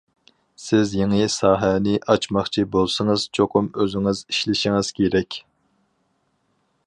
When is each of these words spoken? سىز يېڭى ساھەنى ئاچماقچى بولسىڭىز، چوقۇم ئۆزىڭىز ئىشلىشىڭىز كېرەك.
سىز 0.67 0.93
يېڭى 0.99 1.25
ساھەنى 1.33 1.93
ئاچماقچى 2.13 2.63
بولسىڭىز، 2.77 3.27
چوقۇم 3.39 3.69
ئۆزىڭىز 3.83 4.25
ئىشلىشىڭىز 4.33 4.91
كېرەك. 5.01 5.41